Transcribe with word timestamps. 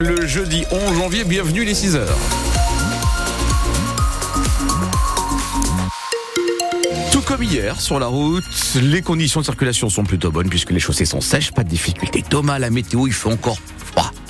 Le 0.00 0.28
jeudi 0.28 0.64
11 0.70 0.96
janvier, 0.96 1.24
bienvenue 1.24 1.64
les 1.64 1.74
6 1.74 1.96
heures. 1.96 2.18
Tout 7.10 7.20
comme 7.22 7.42
hier 7.42 7.80
sur 7.80 7.98
la 7.98 8.06
route, 8.06 8.44
les 8.80 9.02
conditions 9.02 9.40
de 9.40 9.44
circulation 9.44 9.90
sont 9.90 10.04
plutôt 10.04 10.30
bonnes 10.30 10.48
puisque 10.48 10.70
les 10.70 10.78
chaussées 10.78 11.04
sont 11.04 11.20
sèches, 11.20 11.50
pas 11.50 11.64
de 11.64 11.68
difficulté. 11.68 12.22
Thomas, 12.22 12.60
la 12.60 12.70
météo, 12.70 13.08
il 13.08 13.12
fait 13.12 13.28
encore. 13.28 13.58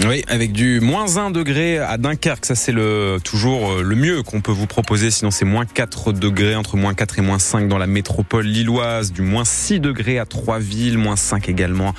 Oui, 0.07 0.25
avec 0.29 0.53
du 0.53 0.79
moins 0.81 1.17
1 1.19 1.33
degré 1.33 1.79
à 1.79 1.99
Dunkerque, 1.99 2.47
ça 2.47 2.55
c'est 2.55 2.71
le 2.71 3.19
toujours 3.25 3.73
euh, 3.73 3.83
le 3.83 3.97
mieux 3.97 4.23
qu'on 4.23 4.41
peut 4.41 4.53
vous 4.53 4.69
proposer, 4.69 5.11
sinon 5.11 5.33
c'est 5.33 5.45
moins 5.45 5.67
4 5.67 6.13
degrés, 6.13 6.55
entre 6.55 6.77
moins 6.77 6.95
4 6.95 7.19
et 7.19 7.23
moins 7.23 7.41
5 7.41 7.67
dans 7.67 7.79
la 7.79 7.89
métropole 7.89 8.47
lilloise, 8.47 9.13
du 9.13 9.23
moins 9.23 9.45
6 9.45 9.81
degrés 9.81 10.21
à 10.21 10.25
Trois-Villes, 10.25 10.99
moins 10.99 11.17
5 11.17 11.49
également 11.49 11.95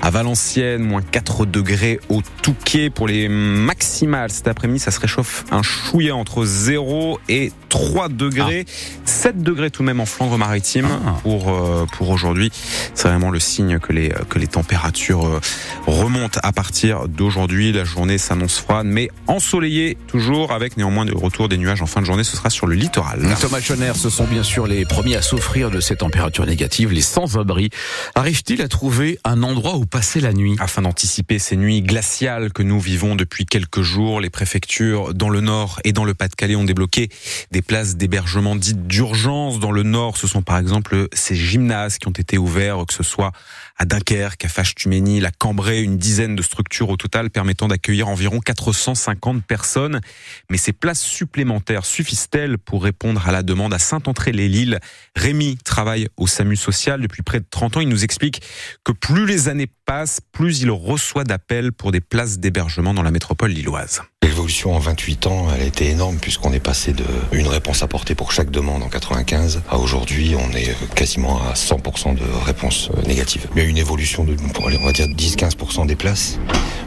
à 0.00 0.10
Valenciennes, 0.10 0.84
moins 0.84 1.02
4 1.02 1.44
degrés 1.44 1.98
au 2.08 2.22
Touquet. 2.40 2.88
Pour 2.88 3.08
les 3.08 3.28
maximales 3.28 4.30
cet 4.30 4.46
après-midi, 4.46 4.78
ça 4.78 4.92
se 4.92 5.00
réchauffe 5.00 5.44
un 5.50 5.62
chouïa 5.62 6.14
entre 6.14 6.44
0 6.44 7.18
et 7.28 7.50
3 7.68 8.10
degrés, 8.10 8.64
7 9.04 9.42
degrés 9.42 9.72
tout 9.72 9.82
de 9.82 9.86
même 9.86 9.98
en 9.98 10.06
Flandre-Maritime 10.06 10.86
Ah. 11.04 11.16
pour, 11.24 11.48
euh, 11.48 11.84
pour 11.96 12.10
aujourd'hui. 12.10 12.52
C'est 12.94 13.08
vraiment 13.08 13.30
le 13.30 13.40
signe 13.40 13.80
que 13.80 13.92
les, 13.92 14.12
que 14.28 14.38
les 14.38 14.46
températures 14.46 15.26
euh, 15.26 15.40
remontent 15.88 16.38
à 16.44 16.52
partir 16.52 17.08
d'aujourd'hui. 17.08 17.39
La 17.48 17.84
journée 17.84 18.18
s'annonce 18.18 18.58
froide, 18.58 18.86
mais 18.86 19.08
ensoleillée 19.26 19.96
toujours, 20.08 20.52
avec 20.52 20.76
néanmoins 20.76 21.06
le 21.06 21.16
retour 21.16 21.48
des 21.48 21.56
nuages 21.56 21.80
en 21.80 21.86
fin 21.86 22.02
de 22.02 22.06
journée. 22.06 22.22
Ce 22.22 22.36
sera 22.36 22.50
sur 22.50 22.66
le 22.66 22.74
littoral. 22.74 23.26
Thomas 23.40 23.60
Schoner, 23.60 23.92
ce 23.94 24.10
sont 24.10 24.26
bien 24.26 24.42
sûr 24.42 24.66
les 24.66 24.84
premiers 24.84 25.16
à 25.16 25.22
souffrir 25.22 25.70
de 25.70 25.80
ces 25.80 25.96
températures 25.96 26.44
négatives, 26.44 26.92
les 26.92 27.00
sans-abri. 27.00 27.70
Arrive-t-il 28.14 28.60
à 28.60 28.68
trouver 28.68 29.18
un 29.24 29.42
endroit 29.42 29.76
où 29.76 29.86
passer 29.86 30.20
la 30.20 30.34
nuit? 30.34 30.56
Afin 30.60 30.82
d'anticiper 30.82 31.38
ces 31.38 31.56
nuits 31.56 31.80
glaciales 31.80 32.52
que 32.52 32.62
nous 32.62 32.78
vivons 32.78 33.16
depuis 33.16 33.46
quelques 33.46 33.80
jours, 33.80 34.20
les 34.20 34.30
préfectures 34.30 35.14
dans 35.14 35.30
le 35.30 35.40
nord 35.40 35.80
et 35.84 35.92
dans 35.92 36.04
le 36.04 36.12
Pas-de-Calais 36.12 36.56
ont 36.56 36.64
débloqué 36.64 37.08
des 37.52 37.62
places 37.62 37.96
d'hébergement 37.96 38.54
dites 38.54 38.86
d'urgence. 38.86 39.60
Dans 39.60 39.72
le 39.72 39.82
nord, 39.82 40.18
ce 40.18 40.26
sont 40.26 40.42
par 40.42 40.58
exemple 40.58 41.08
ces 41.14 41.34
gymnases 41.34 41.96
qui 41.96 42.06
ont 42.06 42.12
été 42.12 42.36
ouverts, 42.36 42.84
que 42.86 42.94
ce 42.94 43.02
soit 43.02 43.32
à 43.80 43.86
Dunkerque, 43.86 44.44
à 44.44 44.48
Fâche-Tumény, 44.48 45.20
la 45.20 45.30
Cambrai, 45.30 45.82
une 45.82 45.96
dizaine 45.96 46.36
de 46.36 46.42
structures 46.42 46.90
au 46.90 46.98
total 46.98 47.30
permettant 47.30 47.66
d'accueillir 47.66 48.08
environ 48.08 48.38
450 48.38 49.42
personnes. 49.42 50.02
Mais 50.50 50.58
ces 50.58 50.74
places 50.74 51.00
supplémentaires 51.00 51.86
suffisent-elles 51.86 52.58
pour 52.58 52.84
répondre 52.84 53.26
à 53.26 53.32
la 53.32 53.42
demande 53.42 53.72
à 53.72 53.78
Saint-André-les-Lilles? 53.78 54.80
Rémi 55.16 55.56
travaille 55.64 56.08
au 56.18 56.26
SAMU 56.26 56.56
social 56.56 57.00
depuis 57.00 57.22
près 57.22 57.40
de 57.40 57.46
30 57.48 57.78
ans. 57.78 57.80
Il 57.80 57.88
nous 57.88 58.04
explique 58.04 58.42
que 58.84 58.92
plus 58.92 59.24
les 59.24 59.48
années 59.48 59.70
passent, 59.86 60.20
plus 60.30 60.60
il 60.60 60.70
reçoit 60.70 61.24
d'appels 61.24 61.72
pour 61.72 61.90
des 61.90 62.02
places 62.02 62.38
d'hébergement 62.38 62.92
dans 62.92 63.02
la 63.02 63.10
métropole 63.10 63.50
lilloise. 63.50 64.02
L'évolution 64.22 64.74
en 64.74 64.78
28 64.78 65.26
ans, 65.28 65.46
elle 65.54 65.62
a 65.62 65.64
été 65.64 65.88
énorme 65.88 66.18
puisqu'on 66.18 66.52
est 66.52 66.60
passé 66.60 66.92
de 66.92 67.04
une 67.32 67.48
réponse 67.48 67.82
apportée 67.82 68.14
pour 68.14 68.32
chaque 68.32 68.50
demande 68.50 68.82
en 68.82 68.90
95 68.90 69.62
à 69.70 69.78
aujourd'hui, 69.78 70.34
on 70.38 70.54
est 70.54 70.76
quasiment 70.94 71.40
à 71.40 71.54
100% 71.54 72.16
de 72.16 72.24
réponses 72.44 72.90
euh, 72.94 73.00
négatives. 73.08 73.48
Il 73.56 73.62
y 73.62 73.64
a 73.64 73.66
eu 73.66 73.70
une 73.70 73.78
évolution 73.78 74.24
de, 74.24 74.36
on 74.58 74.84
va 74.84 74.92
dire 74.92 75.06
10-15% 75.06 75.86
des 75.86 75.96
places, 75.96 76.38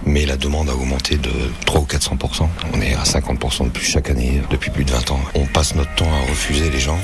mais 0.06 0.28
la 0.28 0.38
demande 0.38 0.70
a 0.70 0.76
augmenté 0.76 1.17
de 1.17 1.31
3 1.66 1.81
ou 1.81 1.86
400%. 1.86 2.48
On 2.72 2.81
est 2.81 2.94
à 2.94 3.02
50% 3.02 3.64
de 3.64 3.70
plus 3.70 3.86
chaque 3.86 4.11
année 4.11 4.44
depuis 4.52 4.70
plus 4.70 4.86
de 4.86 4.92
20 4.92 5.09
ans. 5.09 5.20
On 5.34 5.48
passe 5.48 5.73
notre 5.73 5.95
temps 5.95 6.14
à 6.14 6.30
refuser 6.30 6.70
les 6.70 6.80
gens. 6.80 7.00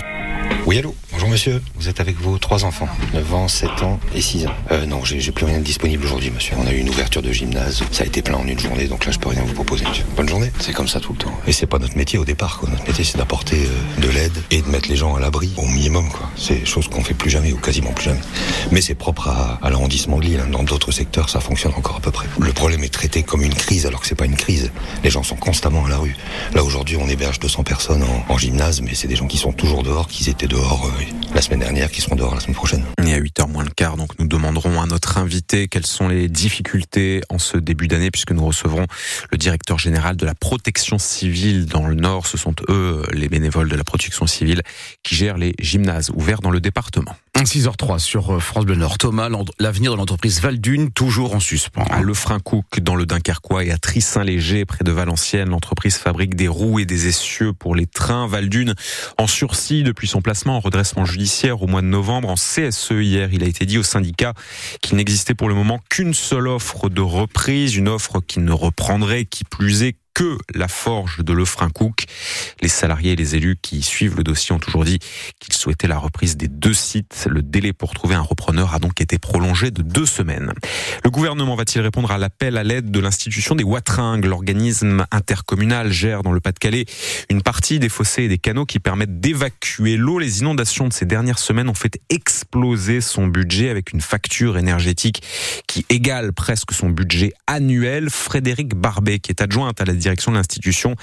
Oui, 0.68 0.78
allô? 0.78 0.96
Bonjour 1.20 1.32
monsieur, 1.32 1.62
vous 1.76 1.90
êtes 1.90 2.00
avec 2.00 2.18
vos 2.22 2.38
trois 2.38 2.64
enfants, 2.64 2.88
9 3.14 3.34
ans, 3.34 3.48
7 3.50 3.70
ans 3.84 4.00
et 4.16 4.22
6 4.22 4.48
ans. 4.48 4.54
Euh, 4.72 4.86
non, 4.86 5.04
j'ai 5.04 5.34
plus 5.34 5.44
rien 5.44 5.58
de 5.60 5.64
disponible 5.66 6.06
aujourd'hui 6.06 6.32
monsieur. 6.32 6.56
On 6.58 6.66
a 6.66 6.72
eu 6.72 6.78
une 6.78 6.88
ouverture 6.88 7.22
de 7.22 7.30
gymnase, 7.34 7.84
ça 7.92 8.04
a 8.04 8.08
été 8.08 8.22
plein 8.22 8.38
en 8.38 8.48
une 8.48 8.58
journée, 8.58 8.88
donc 8.88 9.06
là 9.06 9.12
je 9.12 9.20
peux 9.20 9.28
rien 9.28 9.42
vous 9.46 9.54
proposer 9.54 9.84
monsieur. 9.86 10.06
Bonne 10.16 10.30
journée. 10.30 10.50
C'est 10.62 10.72
comme 10.72 10.88
ça 10.88 11.02
tout 11.02 11.12
le 11.12 11.18
temps. 11.20 11.34
Et 11.46 11.52
c'est 11.52 11.66
pas 11.66 11.78
notre 11.78 11.98
métier 11.98 12.18
au 12.18 12.24
départ, 12.24 12.58
quoi. 12.58 12.70
Notre 12.70 12.88
métier 12.88 13.04
c'est 13.04 13.18
d'apporter 13.18 13.58
euh, 13.58 14.02
de 14.02 14.08
l'aide 14.08 14.32
et 14.50 14.62
de 14.62 14.68
mettre 14.70 14.88
les 14.88 14.96
gens 14.96 15.14
à 15.16 15.20
l'abri 15.20 15.52
au 15.58 15.66
minimum, 15.66 16.08
quoi. 16.10 16.30
C'est 16.38 16.66
chose 16.66 16.88
qu'on 16.88 17.04
fait 17.04 17.14
plus 17.14 17.30
jamais 17.30 17.52
ou 17.52 17.58
quasiment 17.58 17.92
plus 17.92 18.06
jamais. 18.06 18.22
Mais 18.72 18.80
c'est 18.80 18.96
propre 18.96 19.28
à, 19.28 19.60
à 19.62 19.70
l'arrondissement 19.70 20.20
de 20.20 20.24
Lille. 20.24 20.40
hein. 20.42 20.50
Dans 20.50 20.64
d'autres 20.64 20.94
secteurs, 20.94 21.28
ça 21.28 21.42
fonctionne 21.42 21.74
encore 21.76 21.98
à 21.98 22.00
peu 22.00 22.12
près. 22.12 22.28
Le 22.40 22.54
problème 22.54 22.86
est 22.86 22.94
traité 22.94 23.24
comme 23.24 23.42
une 23.44 23.54
crise 23.56 23.86
alors 23.86 24.00
que 24.00 24.08
c'est 24.08 24.16
pas 24.16 24.26
une 24.26 24.38
crise. 24.38 24.72
Les 25.04 25.10
gens 25.10 25.24
sont 25.24 25.36
constamment 25.36 25.84
à 25.86 25.90
la 25.90 25.98
rue. 25.98 26.16
Là 26.54 26.64
aujourd'hui, 26.64 26.96
on 26.96 27.10
héberge 27.10 27.40
200 27.40 27.64
personnes 27.66 28.04
en, 28.04 28.34
en 28.34 28.38
gymnase, 28.38 28.80
mais 28.80 28.96
c'est 28.96 29.10
des 29.10 29.18
gens 29.18 29.28
qui 29.28 29.38
sont 29.38 29.52
toujours 29.52 29.84
dehors, 29.84 30.08
qui 30.08 30.30
étaient 30.30 30.48
dehors 30.48 30.86
euh, 30.86 31.04
la 31.34 31.42
semaine 31.42 31.60
dernière, 31.60 31.92
qui 31.92 32.02
seront 32.02 32.16
dehors 32.16 32.36
la 32.36 32.42
semaine 32.42 32.56
prochaine. 32.56 32.84
Et 33.06 33.14
à 33.14 33.20
8h 33.20 33.50
moins 33.50 33.64
le 33.64 33.70
quart, 33.70 33.98
donc 33.98 34.18
nous 34.20 34.28
demanderons 34.28 34.82
à 34.82 34.86
notre 34.86 35.18
invité 35.18 35.68
quelles 35.68 35.86
sont 35.86 36.08
les 36.08 36.28
difficultés 36.28 37.22
en 37.30 37.40
ce 37.40 37.58
début 37.58 37.88
d'année, 37.88 38.12
puisque 38.12 38.32
nous 38.32 38.46
recevrons 38.46 38.86
le 39.32 39.38
directeur 39.38 39.80
général 39.80 40.16
de 40.16 40.26
la 40.26 40.36
protection 40.36 40.98
civile 40.98 41.66
dans 41.66 41.88
le 41.88 41.96
Nord. 41.96 42.28
Ce 42.28 42.38
sont 42.38 42.56
eux, 42.70 43.04
les 43.14 43.30
bénévoles 43.30 43.70
de 43.70 43.76
la 43.76 43.84
protection 43.84 44.28
civile, 44.28 44.62
qui 45.04 45.16
gèrent 45.16 45.38
les 45.38 45.54
gymnases 45.60 46.12
ouverts 46.16 46.42
dans 46.42 46.52
le 46.52 46.60
département. 46.60 47.16
6h03 47.44 48.00
sur 48.00 48.36
euh, 48.36 48.40
France 48.40 48.66
Bleu 48.66 48.76
Nord. 48.76 48.98
Thomas, 48.98 49.30
l'avenir 49.60 49.94
de 49.94 49.98
l'entreprise 49.98 50.42
Valdune, 50.42 50.92
toujours 50.92 51.36
en 51.36 51.40
suspens. 51.40 51.86
À 51.90 52.02
Lefrancouc, 52.02 52.80
dans 52.82 52.96
le 52.96 53.06
Dunkerquois, 53.06 53.64
et 53.64 53.72
à 53.72 53.78
Tris-Saint-Léger, 53.78 54.66
près 54.66 54.84
de 54.84 54.92
Valenciennes, 54.92 55.50
l'entreprise 55.50 55.96
fabrique 55.96 56.36
des 56.36 56.48
roues 56.48 56.80
et 56.80 56.86
des 56.86 57.08
essieux 57.08 57.54
pour 57.54 57.76
les 57.76 57.86
trains. 57.86 58.28
Valdune, 58.28 58.76
en 59.18 59.28
sursis 59.28 59.84
depuis 59.84 60.08
son 60.08 60.22
placement 60.22 60.58
en 60.58 60.60
redressement 60.60 61.06
judiciaire 61.06 61.62
au 61.62 61.68
mois 61.68 61.82
de 61.82 61.88
novembre, 61.88 62.30
en 62.30 62.36
CSE 62.36 62.92
hier, 62.92 63.30
il 63.32 63.44
a 63.44 63.48
été 63.48 63.66
dit 63.66 63.78
au 63.78 63.84
syndicat 63.84 64.34
qu'il 64.82 64.98
n'existait 64.98 65.36
pour 65.36 65.48
le 65.48 65.56
moment 65.56 65.80
qu'une 65.90 66.14
seule 66.14 66.48
offre 66.48 66.90
de 66.90 67.02
reprise, 67.02 67.76
une 67.76 67.88
offre 67.88 68.20
qui 68.20 68.40
ne 68.40 68.52
reprendrait, 68.52 69.26
qui 69.26 69.46
plus 69.46 69.84
est, 69.84 69.96
que 70.20 70.38
la 70.54 70.68
forge 70.68 71.24
de 71.24 71.32
Lefrancouc. 71.32 72.04
Les 72.60 72.68
salariés 72.68 73.14
et 73.14 73.16
les 73.16 73.38
élus 73.38 73.56
qui 73.62 73.82
suivent 73.82 74.18
le 74.18 74.24
dossier 74.24 74.54
ont 74.54 74.60
toujours 74.60 74.84
dit 74.84 75.00
qu'ils 75.40 75.54
souhaitaient 75.54 75.88
la 75.88 75.98
reprise 75.98 76.36
des 76.36 76.50
deux 76.50 76.74
sites. 76.74 77.26
Le 77.30 77.42
délai 77.42 77.72
pour 77.72 77.94
trouver 77.94 78.16
un 78.16 78.22
repreneur 78.22 78.74
a 78.74 78.80
donc 78.80 79.00
été 79.00 79.18
prolongé 79.18 79.72
de 79.72 79.82
deux 79.82 80.06
semaines. 80.06 80.52
Le 81.06 81.10
gouvernement 81.10 81.56
va-t-il 81.56 81.82
répondre 81.82 82.12
à 82.12 82.18
l'appel 82.18 82.58
à 82.58 82.66
l'aide 82.66 82.92
de 82.92 83.00
l'institution 83.00 83.56
des 83.56 83.64
Watringues 83.64 84.26
L'organisme 84.26 85.06
intercommunal 85.10 85.90
gère 85.90 86.22
dans 86.22 86.34
le 86.34 86.42
Pas-de-Calais 86.42 86.84
une 87.30 87.42
partie 87.42 87.80
des 87.80 87.88
fossés 87.88 88.24
et 88.24 88.28
des 88.28 88.40
canaux 88.40 88.66
qui 88.66 88.80
permettent 88.80 89.22
d'évacuer 89.22 89.96
l'eau. 89.96 90.20
Les 90.20 90.40
inondations 90.40 90.90
de 90.90 90.94
ces 90.94 91.06
dernières 91.06 91.40
semaines 91.40 91.70
ont 91.70 91.74
fait 91.74 91.98
exploser 92.10 93.00
son 93.00 93.28
budget 93.28 93.70
avec 93.70 93.94
une 93.94 94.02
facture 94.02 94.58
énergétique 94.58 95.24
qui 95.66 95.86
égale 95.90 96.34
presque 96.34 96.74
son 96.74 96.90
budget 96.90 97.32
annuel. 97.48 98.10
Frédéric 98.10 98.76
Barbet, 98.76 99.20
qui 99.20 99.32
est 99.32 99.42
adjointe 99.42 99.80
à 99.80 99.86
la 99.86 99.94
direction 99.94 100.09
de 100.16 100.36
l'institution, 100.36 100.96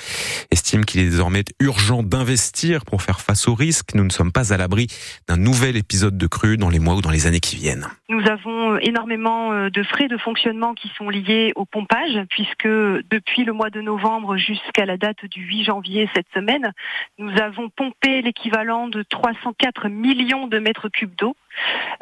estime 0.50 0.84
qu'il 0.84 1.00
est 1.00 1.10
désormais 1.10 1.44
urgent 1.60 2.02
d'investir 2.02 2.84
pour 2.84 3.02
faire 3.02 3.20
face 3.20 3.48
aux 3.48 3.54
risques. 3.54 3.94
Nous 3.94 4.04
ne 4.04 4.10
sommes 4.10 4.32
pas 4.32 4.52
à 4.52 4.56
l'abri 4.56 4.88
d'un 5.28 5.36
nouvel 5.36 5.76
épisode 5.76 6.18
de 6.18 6.26
crue 6.26 6.56
dans 6.56 6.68
les 6.68 6.78
mois 6.78 6.94
ou 6.94 7.00
dans 7.00 7.10
les 7.10 7.26
années 7.26 7.40
qui 7.40 7.56
viennent. 7.56 7.86
Nous 8.08 8.26
avons 8.28 8.74
euh, 8.74 8.78
énormément 8.82 9.52
euh, 9.52 9.70
de 9.70 9.82
frais 9.82 10.08
de 10.08 10.16
fonctionnement 10.16 10.74
qui 10.74 10.90
sont 10.96 11.08
liés 11.08 11.52
au 11.56 11.64
pompage, 11.64 12.20
puisque 12.30 12.66
depuis 12.66 13.44
le 13.44 13.52
mois 13.52 13.70
de 13.70 13.80
novembre 13.80 14.36
jusqu'à 14.36 14.86
la 14.86 14.96
date 14.96 15.24
du 15.24 15.42
8 15.42 15.64
janvier 15.64 16.08
cette 16.14 16.28
semaine, 16.34 16.72
nous 17.18 17.32
avons 17.40 17.68
pompé 17.68 18.22
l'équivalent 18.22 18.88
de 18.88 19.02
304 19.02 19.88
millions 19.88 20.46
de 20.46 20.58
mètres 20.58 20.88
cubes 20.88 21.14
d'eau. 21.16 21.36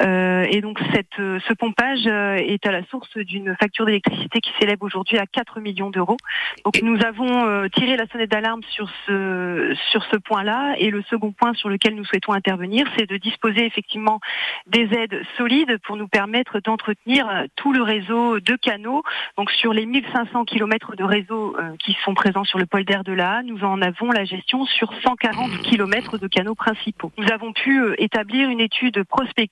Euh, 0.00 0.46
et 0.50 0.60
donc 0.60 0.80
cette, 0.92 1.18
euh, 1.18 1.38
ce 1.46 1.52
pompage 1.52 2.06
euh, 2.06 2.34
est 2.36 2.66
à 2.66 2.72
la 2.72 2.84
source 2.86 3.16
d'une 3.16 3.54
facture 3.56 3.86
d'électricité 3.86 4.40
qui 4.40 4.50
s'élève 4.58 4.78
aujourd'hui 4.80 5.18
à 5.18 5.26
4 5.26 5.60
millions 5.60 5.90
d'euros. 5.90 6.16
Donc 6.64 6.80
nous 6.82 6.98
avons 7.04 7.68
tiré 7.70 7.96
la 7.96 8.06
sonnette 8.08 8.30
d'alarme 8.30 8.62
sur 8.70 8.88
ce, 9.06 9.74
sur 9.90 10.04
ce 10.04 10.16
point-là. 10.16 10.74
Et 10.78 10.90
le 10.90 11.02
second 11.02 11.32
point 11.32 11.54
sur 11.54 11.68
lequel 11.68 11.94
nous 11.94 12.04
souhaitons 12.04 12.32
intervenir, 12.32 12.86
c'est 12.96 13.08
de 13.08 13.16
disposer 13.16 13.64
effectivement 13.66 14.20
des 14.66 14.88
aides 14.92 15.22
solides 15.36 15.78
pour 15.84 15.96
nous 15.96 16.08
permettre 16.08 16.60
d'entretenir 16.60 17.44
tout 17.56 17.72
le 17.72 17.82
réseau 17.82 18.40
de 18.40 18.56
canaux. 18.56 19.02
Donc 19.36 19.50
sur 19.50 19.72
les 19.72 19.86
1500 19.86 20.44
km 20.44 20.96
de 20.96 21.04
réseau 21.04 21.56
qui 21.78 21.96
sont 22.04 22.14
présents 22.14 22.44
sur 22.44 22.58
le 22.58 22.66
polder 22.66 23.00
de 23.04 23.12
la 23.12 23.42
nous 23.42 23.64
en 23.64 23.80
avons 23.82 24.10
la 24.10 24.24
gestion 24.24 24.64
sur 24.66 24.92
140 25.02 25.58
km 25.62 26.18
de 26.18 26.26
canaux 26.26 26.54
principaux. 26.54 27.12
Nous 27.18 27.30
avons 27.32 27.52
pu 27.52 27.80
établir 27.98 28.48
une 28.48 28.60
étude 28.60 29.02
prospective 29.04 29.43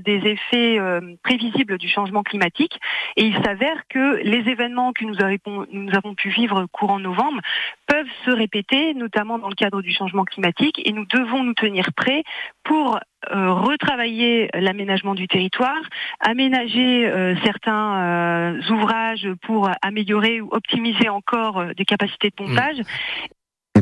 des 0.00 0.18
effets 0.26 0.78
euh, 0.78 1.00
prévisibles 1.22 1.78
du 1.78 1.88
changement 1.88 2.22
climatique. 2.22 2.78
Et 3.16 3.24
il 3.24 3.34
s'avère 3.44 3.86
que 3.88 4.22
les 4.22 4.50
événements 4.50 4.92
que 4.92 5.04
nous 5.04 5.20
avons, 5.20 6.14
pu 6.14 6.30
vivre 6.30 6.66
courant 6.72 6.98
novembre 6.98 7.40
peuvent 7.86 8.06
se 8.24 8.30
répéter, 8.30 8.94
notamment 8.94 9.38
dans 9.38 9.48
le 9.48 9.54
cadre 9.54 9.82
du 9.82 9.92
changement 9.92 10.24
climatique. 10.24 10.80
Et 10.84 10.92
nous 10.92 11.06
devons 11.06 11.42
nous 11.42 11.54
tenir 11.54 11.92
prêts 11.94 12.22
pour 12.64 12.98
euh, 13.30 13.52
retravailler 13.52 14.50
l'aménagement 14.54 15.14
du 15.14 15.28
territoire, 15.28 15.80
aménager 16.20 17.06
euh, 17.06 17.34
certains 17.44 18.58
ouvrages 18.70 19.28
pour 19.42 19.70
améliorer 19.82 20.40
ou 20.40 20.48
optimiser 20.52 21.08
encore 21.08 21.64
des 21.76 21.84
capacités 21.84 22.30
de 22.30 22.34
pompage. 22.34 22.76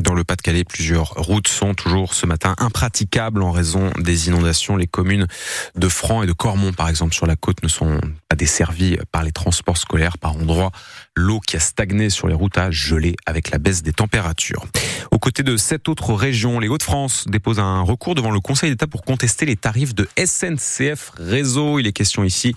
Dans 0.01 0.15
le 0.15 0.23
Pas-de-Calais, 0.23 0.63
plusieurs 0.63 1.09
routes 1.09 1.47
sont 1.47 1.75
toujours 1.75 2.15
ce 2.15 2.25
matin 2.25 2.55
impraticables 2.57 3.43
en 3.43 3.51
raison 3.51 3.91
des 3.99 4.29
inondations. 4.29 4.75
Les 4.75 4.87
communes 4.87 5.27
de 5.75 5.87
Franc 5.87 6.23
et 6.23 6.25
de 6.25 6.33
Cormont, 6.33 6.73
par 6.73 6.89
exemple, 6.89 7.13
sur 7.13 7.27
la 7.27 7.35
côte, 7.35 7.61
ne 7.61 7.67
sont 7.67 8.01
pas 8.27 8.35
desservies 8.35 8.97
par 9.11 9.23
les 9.23 9.31
transports 9.31 9.77
scolaires. 9.77 10.17
Par 10.17 10.35
endroits, 10.35 10.71
L'eau 11.15 11.39
qui 11.39 11.57
a 11.57 11.59
stagné 11.59 12.09
sur 12.09 12.27
les 12.27 12.33
routes 12.33 12.57
a 12.57 12.71
gelé 12.71 13.15
avec 13.25 13.51
la 13.51 13.57
baisse 13.57 13.83
des 13.83 13.93
températures. 13.93 14.65
Aux 15.13 15.19
côtés 15.19 15.43
de 15.43 15.57
sept 15.57 15.89
autres 15.89 16.13
régions, 16.13 16.57
les 16.57 16.69
Hauts-de-France 16.69 17.25
déposent 17.27 17.59
un 17.59 17.81
recours 17.81 18.15
devant 18.15 18.31
le 18.31 18.39
Conseil 18.39 18.69
d'État 18.69 18.87
pour 18.87 19.01
contester 19.01 19.45
les 19.45 19.57
tarifs 19.57 19.93
de 19.93 20.07
SNCF 20.17 21.11
Réseau. 21.17 21.79
Il 21.79 21.87
est 21.87 21.91
question 21.91 22.23
ici 22.23 22.55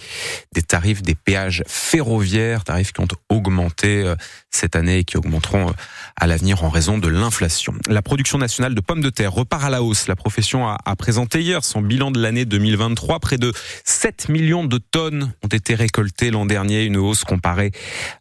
des 0.53 0.63
tarifs 0.63 1.03
des 1.03 1.17
péages 1.17 1.65
ferroviaires, 1.67 2.63
tarifs 2.63 2.93
qui 2.93 3.01
ont 3.01 3.09
augmenté 3.29 4.03
euh, 4.03 4.15
cette 4.51 4.77
année 4.77 4.99
et 4.99 5.05
qui 5.05 5.17
augmenteront 5.17 5.71
euh, 5.71 5.73
à 6.15 6.29
l'avenir 6.29 6.63
en 6.63 6.69
raison 6.69 6.97
de 6.97 7.09
l'inflation. 7.09 7.75
La 7.89 8.03
production 8.03 8.39
nationale 8.39 8.77
de 8.77 8.81
pommes 8.81 9.01
de 9.01 9.11
terre 9.11 9.33
repart 9.33 9.65
à 9.65 9.71
la 9.71 9.83
hausse. 9.83 10.07
La 10.07 10.15
profession 10.15 10.69
a, 10.69 10.79
présenté 10.97 11.41
hier 11.41 11.65
son 11.65 11.83
bilan 11.83 12.13
de 12.13 12.21
l'année 12.21 12.45
2023. 12.45 13.19
Près 13.19 13.37
de 13.37 13.53
7 13.83 14.29
millions 14.29 14.65
de 14.65 14.79
tonnes 14.79 15.33
ont 15.43 15.49
été 15.49 15.75
récoltées 15.75 16.31
l'an 16.31 16.47
dernier, 16.47 16.85
une 16.85 16.99
hausse 16.99 17.25
comparée 17.25 17.73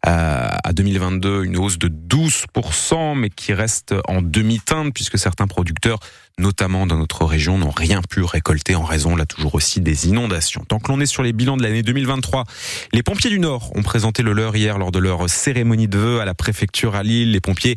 euh, 0.08 0.48
à 0.64 0.72
2022, 0.72 1.44
une 1.44 1.56
hausse 1.56 1.78
de 1.78 1.88
12%, 1.88 3.16
mais 3.16 3.30
qui 3.30 3.52
reste 3.52 3.94
en 4.08 4.23
demi-teinte 4.30 4.92
puisque 4.92 5.18
certains 5.18 5.46
producteurs 5.46 5.98
notamment 6.38 6.86
dans 6.86 6.96
notre 6.96 7.24
région, 7.24 7.58
n'ont 7.58 7.70
rien 7.70 8.00
pu 8.02 8.22
récolter 8.22 8.74
en 8.74 8.84
raison, 8.84 9.16
là 9.16 9.26
toujours 9.26 9.54
aussi, 9.54 9.80
des 9.80 10.08
inondations. 10.08 10.64
Tant 10.66 10.78
que 10.78 10.90
l'on 10.90 11.00
est 11.00 11.06
sur 11.06 11.22
les 11.22 11.32
bilans 11.32 11.56
de 11.56 11.62
l'année 11.62 11.82
2023, 11.82 12.44
les 12.92 13.02
pompiers 13.02 13.30
du 13.30 13.38
Nord 13.38 13.70
ont 13.76 13.82
présenté 13.82 14.22
le 14.22 14.32
leur 14.32 14.56
hier 14.56 14.78
lors 14.78 14.90
de 14.90 14.98
leur 14.98 15.28
cérémonie 15.30 15.88
de 15.88 15.98
vœux 15.98 16.20
à 16.20 16.24
la 16.24 16.34
préfecture 16.34 16.96
à 16.96 17.02
Lille. 17.02 17.32
Les 17.32 17.40
pompiers 17.40 17.76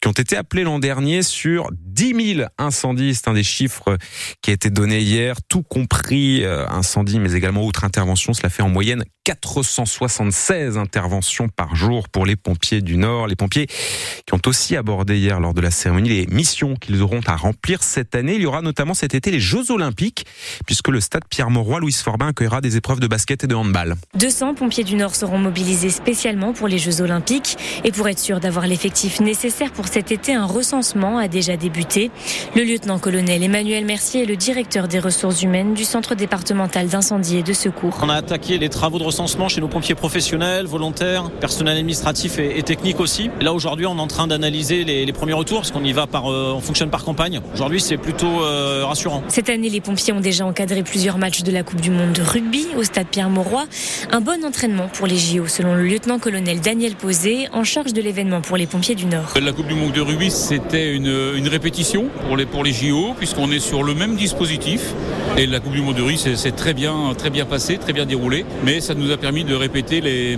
qui 0.00 0.08
ont 0.08 0.12
été 0.12 0.36
appelés 0.36 0.64
l'an 0.64 0.78
dernier 0.78 1.22
sur 1.22 1.68
10 1.72 2.34
000 2.36 2.48
incendies. 2.58 3.14
C'est 3.14 3.28
un 3.28 3.34
des 3.34 3.42
chiffres 3.42 3.98
qui 4.42 4.50
a 4.50 4.54
été 4.54 4.70
donné 4.70 5.00
hier, 5.00 5.36
tout 5.48 5.62
compris 5.62 6.44
euh, 6.44 6.66
incendies, 6.68 7.20
mais 7.20 7.34
également 7.34 7.62
autres 7.62 7.84
interventions. 7.84 8.32
Cela 8.32 8.48
fait 8.48 8.62
en 8.62 8.68
moyenne 8.68 9.04
476 9.24 10.78
interventions 10.78 11.48
par 11.48 11.76
jour 11.76 12.08
pour 12.08 12.24
les 12.24 12.36
pompiers 12.36 12.80
du 12.80 12.96
Nord. 12.96 13.26
Les 13.26 13.36
pompiers 13.36 13.66
qui 13.66 14.32
ont 14.32 14.40
aussi 14.46 14.76
abordé 14.76 15.18
hier 15.18 15.40
lors 15.40 15.52
de 15.52 15.60
la 15.60 15.70
cérémonie 15.70 16.08
les 16.08 16.26
missions 16.28 16.76
qu'ils 16.76 17.02
auront 17.02 17.20
à 17.26 17.36
remplir 17.36 17.82
cette 17.82 17.97
année. 18.14 18.34
Il 18.34 18.42
y 18.42 18.46
aura 18.46 18.62
notamment 18.62 18.94
cet 18.94 19.14
été 19.14 19.30
les 19.30 19.40
Jeux 19.40 19.70
Olympiques, 19.70 20.26
puisque 20.66 20.88
le 20.88 21.00
stade 21.00 21.24
Pierre-Mauroy, 21.28 21.80
Louis 21.80 21.92
Forbin 21.92 22.28
accueillera 22.28 22.60
des 22.60 22.76
épreuves 22.76 23.00
de 23.00 23.06
basket 23.06 23.44
et 23.44 23.46
de 23.46 23.54
handball. 23.54 23.96
200 24.14 24.54
pompiers 24.54 24.84
du 24.84 24.96
Nord 24.96 25.14
seront 25.14 25.38
mobilisés 25.38 25.90
spécialement 25.90 26.52
pour 26.52 26.68
les 26.68 26.78
Jeux 26.78 27.00
Olympiques. 27.00 27.56
Et 27.84 27.92
pour 27.92 28.08
être 28.08 28.18
sûr 28.18 28.40
d'avoir 28.40 28.66
l'effectif 28.66 29.20
nécessaire 29.20 29.72
pour 29.72 29.88
cet 29.88 30.12
été, 30.12 30.34
un 30.34 30.46
recensement 30.46 31.18
a 31.18 31.28
déjà 31.28 31.56
débuté. 31.56 32.10
Le 32.54 32.62
lieutenant-colonel 32.62 33.42
Emmanuel 33.42 33.84
Mercier 33.84 34.22
est 34.22 34.26
le 34.26 34.36
directeur 34.36 34.88
des 34.88 34.98
ressources 34.98 35.42
humaines 35.42 35.74
du 35.74 35.84
Centre 35.84 36.14
départemental 36.14 36.88
d'incendie 36.88 37.38
et 37.38 37.42
de 37.42 37.52
secours. 37.52 37.98
On 38.02 38.08
a 38.08 38.14
attaqué 38.14 38.58
les 38.58 38.68
travaux 38.68 38.98
de 38.98 39.04
recensement 39.04 39.48
chez 39.48 39.60
nos 39.60 39.68
pompiers 39.68 39.94
professionnels, 39.94 40.66
volontaires, 40.66 41.30
personnel 41.30 41.76
administratif 41.76 42.38
et, 42.38 42.62
technique 42.62 43.00
aussi. 43.00 43.30
là 43.40 43.54
aujourd'hui 43.54 43.86
on 43.86 43.96
est 43.96 44.00
en 44.00 44.06
train 44.06 44.26
d'analyser 44.26 44.84
les, 44.84 45.12
premiers 45.12 45.32
retours 45.32 45.58
parce 45.58 45.70
qu'on 45.70 45.84
y 45.84 45.92
va 45.92 46.06
par, 46.06 46.30
euh, 46.30 46.52
on 46.54 46.60
fonctionne 46.60 46.90
par 46.90 47.04
campagne. 47.04 47.40
Aujourd'hui 47.54 47.80
c'est 47.88 47.96
plutôt 47.96 48.42
euh, 48.42 48.84
rassurant. 48.84 49.22
Cette 49.28 49.48
année 49.48 49.70
les 49.70 49.80
pompiers 49.80 50.12
ont 50.12 50.20
déjà 50.20 50.44
encadré 50.44 50.82
plusieurs 50.82 51.16
matchs 51.16 51.42
de 51.42 51.50
la 51.50 51.62
Coupe 51.62 51.80
du 51.80 51.90
Monde 51.90 52.12
de 52.12 52.20
rugby 52.20 52.66
au 52.76 52.82
stade 52.82 53.06
Pierre-Mauroy. 53.06 53.64
Un 54.10 54.20
bon 54.20 54.44
entraînement 54.44 54.88
pour 54.88 55.06
les 55.06 55.16
JO 55.16 55.46
selon 55.46 55.74
le 55.74 55.84
lieutenant-colonel 55.84 56.60
Daniel 56.60 56.96
Posé 56.96 57.48
en 57.50 57.64
charge 57.64 57.94
de 57.94 58.02
l'événement 58.02 58.42
pour 58.42 58.58
les 58.58 58.66
pompiers 58.66 58.94
du 58.94 59.06
Nord. 59.06 59.32
La 59.40 59.52
Coupe 59.52 59.68
du 59.68 59.74
Monde 59.74 59.92
de 59.92 60.02
rugby 60.02 60.30
c'était 60.30 60.92
une, 60.92 61.32
une, 61.34 61.48
répétition 61.48 62.10
pour 62.26 62.36
les, 62.36 62.44
pour 62.44 62.62
les 62.62 62.74
JO 62.74 63.14
puisqu'on 63.16 63.50
est 63.50 63.58
sur 63.58 63.82
le 63.82 63.94
même 63.94 64.16
dispositif 64.16 64.92
et 65.38 65.46
la 65.46 65.60
Coupe 65.60 65.72
du 65.72 65.82
Monde 65.82 65.94
de 65.94 66.02
rugby 66.02 66.18
c'est 66.18 66.56
très 66.56 66.74
bien, 66.74 67.14
très 67.16 67.30
bien 67.30 67.44
passé, 67.44 67.78
très 67.78 67.92
bien 67.92 68.06
déroulé 68.06 68.44
mais 68.64 68.80
ça 68.80 68.94
nous 68.94 69.12
a 69.12 69.16
permis 69.16 69.44
de 69.44 69.54
répéter 69.54 70.00
les, 70.00 70.36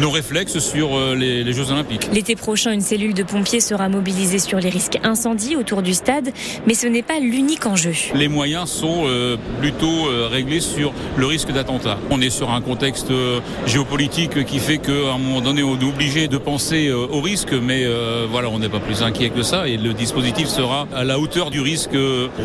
nos 0.00 0.10
réflexes 0.10 0.58
sur 0.58 0.96
euh, 0.96 1.14
les, 1.14 1.52
Jeux 1.52 1.70
Olympiques. 1.70 2.08
L'été 2.12 2.36
prochain, 2.36 2.72
une 2.72 2.80
cellule 2.80 3.14
de 3.14 3.22
pompiers 3.22 3.60
sera 3.60 3.88
mobilisée 3.88 4.38
sur 4.38 4.58
les 4.58 4.68
risques 4.68 4.98
incendies 5.02 5.56
autour 5.56 5.82
du 5.82 5.92
stade, 5.92 6.30
mais 6.66 6.74
ce 6.74 6.86
n'est 6.86 7.02
pas 7.02 7.18
l'unique 7.18 7.66
enjeu. 7.66 7.92
Les 8.14 8.28
moyens 8.28 8.70
sont 8.70 9.04
euh, 9.06 9.36
plutôt 9.60 10.06
euh, 10.06 10.28
réglés 10.30 10.60
sur 10.60 10.92
le 11.16 11.26
risque 11.26 11.52
d'attentat. 11.52 11.98
On 12.10 12.20
est 12.20 12.30
sur 12.30 12.50
un 12.50 12.60
contexte 12.60 13.12
géopolitique 13.66 14.44
qui 14.44 14.58
fait 14.58 14.78
qu'à 14.78 15.12
un 15.14 15.18
moment 15.18 15.40
donné, 15.40 15.62
on 15.62 15.78
est 15.78 15.84
obligé 15.84 16.28
de 16.28 16.38
penser 16.38 16.90
au 16.90 17.20
risque, 17.20 17.52
mais 17.52 17.84
voilà, 18.30 18.48
on 18.48 18.58
n'est 18.58 18.68
pas 18.68 18.80
plus 18.80 19.02
inquiet 19.02 19.30
que 19.30 19.42
ça 19.42 19.68
et 19.68 19.76
le 19.76 19.92
dispositif 19.94 20.48
sera 20.48 20.86
à 20.94 21.04
la 21.04 21.18
hauteur 21.18 21.50
du 21.50 21.60
risque 21.60 21.96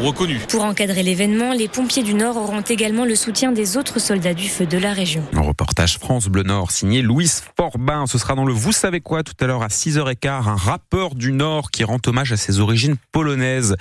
reconnu. 0.03 0.39
Pour 0.49 0.63
encadrer 0.63 1.03
l'événement, 1.03 1.53
les 1.53 1.67
pompiers 1.67 1.92
du 2.01 2.15
Nord 2.15 2.37
auront 2.37 2.61
également 2.61 3.05
le 3.05 3.13
soutien 3.13 3.51
des 3.51 3.77
autres 3.77 3.99
soldats 3.99 4.33
du 4.33 4.47
feu 4.47 4.65
de 4.65 4.77
la 4.77 4.93
région. 4.93 5.23
Un 5.33 5.41
reportage 5.41 5.99
France 5.99 6.27
Bleu 6.27 6.41
Nord 6.41 6.71
signé 6.71 7.03
Louis 7.03 7.29
Forbin. 7.55 8.07
Ce 8.07 8.17
sera 8.17 8.33
dans 8.33 8.45
le 8.45 8.53
Vous 8.53 8.71
savez 8.71 8.99
quoi 8.99 9.21
tout 9.21 9.35
à 9.39 9.45
l'heure 9.45 9.61
à 9.61 9.67
6h15. 9.67 10.47
Un 10.47 10.55
rappeur 10.55 11.13
du 11.13 11.31
Nord 11.31 11.69
qui 11.69 11.83
rend 11.83 11.99
hommage 12.07 12.31
à 12.31 12.37
ses 12.37 12.59
origines 12.59 12.95
polonaises. 13.11 13.75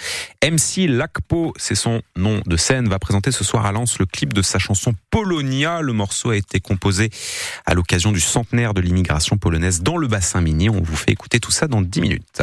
MC 0.45 0.89
Lakpo, 0.89 1.55
c'est 1.57 1.75
son 1.75 2.03
nom 2.17 2.43
de 2.45 2.57
scène, 2.57 2.89
va 2.89 2.99
présenter 2.99 3.31
ce 3.31 3.45
soir 3.45 3.65
à 3.65 3.73
Lens 3.73 3.99
le 3.99 4.05
clip 4.05 4.35
de 4.35 4.43
sa 4.43 4.59
chanson 4.59 4.93
Polonia. 5.11 5.81
Le 5.81 5.93
morceau 5.93 6.31
a 6.31 6.37
été 6.37 6.61
composé 6.61 7.09
à 7.65 7.75
l'occasion 7.75 8.13
du 8.13 8.21
centenaire 8.21 8.75
de 8.75 8.83
l'immigration 8.83 9.39
polonaise 9.39 9.81
dans 9.81 9.97
le 9.97 10.09
bassin 10.09 10.41
minier. 10.41 10.69
On 10.69 10.83
vous 10.83 10.97
fait 10.97 11.13
écouter 11.13 11.41
tout 11.41 11.53
ça 11.53 11.69
dans 11.69 11.81
10 11.81 12.01
minutes. 12.01 12.41